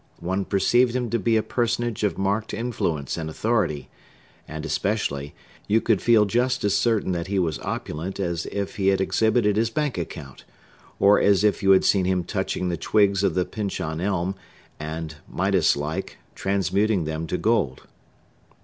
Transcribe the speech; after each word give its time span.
One 0.19 0.45
perceived 0.45 0.95
him 0.95 1.11
to 1.11 1.19
be 1.19 1.37
a 1.37 1.43
personage 1.43 2.03
of 2.03 2.17
marked 2.17 2.55
influence 2.55 3.17
and 3.19 3.29
authority; 3.29 3.87
and, 4.47 4.65
especially, 4.65 5.35
you 5.67 5.79
could 5.79 6.01
feel 6.01 6.25
just 6.25 6.63
as 6.63 6.73
certain 6.75 7.11
that 7.11 7.27
he 7.27 7.37
was 7.37 7.59
opulent 7.59 8.19
as 8.19 8.47
if 8.47 8.77
he 8.77 8.87
had 8.87 8.99
exhibited 8.99 9.57
his 9.57 9.69
bank 9.69 9.99
account, 9.99 10.43
or 10.99 11.19
as 11.19 11.43
if 11.43 11.61
you 11.61 11.69
had 11.69 11.85
seen 11.85 12.05
him 12.05 12.23
touching 12.23 12.69
the 12.69 12.77
twigs 12.77 13.21
of 13.23 13.35
the 13.35 13.45
Pyncheon 13.45 14.01
Elm, 14.01 14.33
and, 14.79 15.17
Midas 15.29 15.75
like, 15.75 16.17
transmuting 16.33 17.03
them 17.03 17.27
to 17.27 17.37
gold. 17.37 17.83